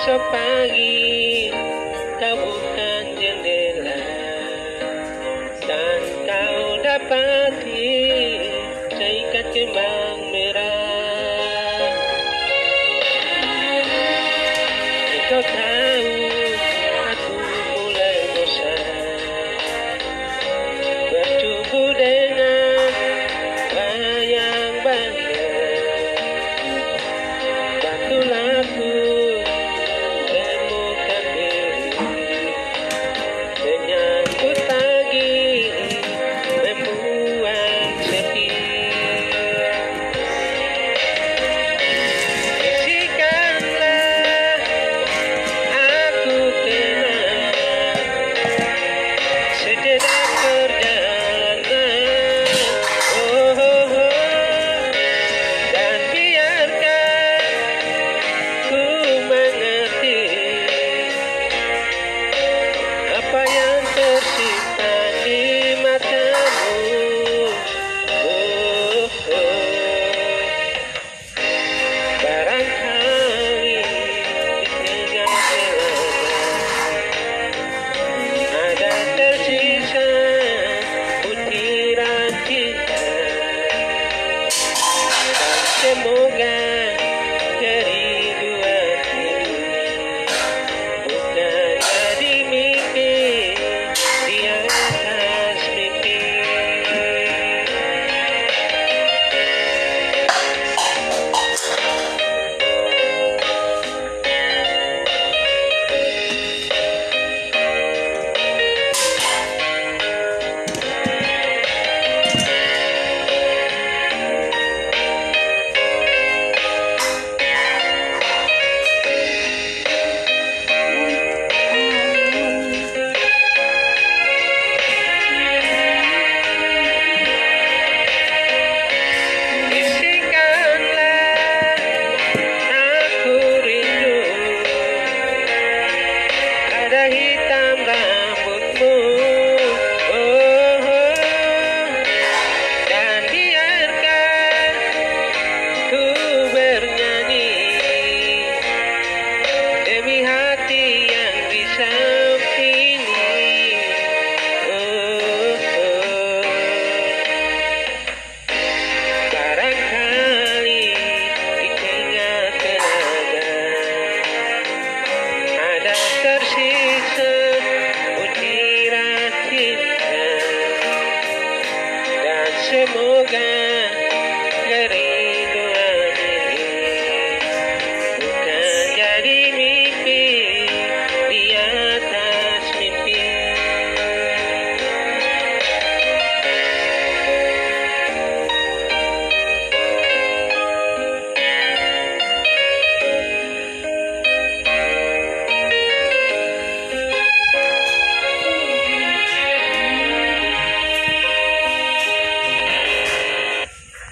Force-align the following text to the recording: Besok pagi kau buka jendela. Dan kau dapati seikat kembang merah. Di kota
Besok 0.00 0.32
pagi 0.32 1.52
kau 2.16 2.32
buka 2.40 2.92
jendela. 3.20 4.00
Dan 5.60 6.00
kau 6.24 6.80
dapati 6.80 7.92
seikat 8.96 9.52
kembang 9.52 10.32
merah. 10.32 11.92
Di 15.04 15.20
kota 15.28 15.79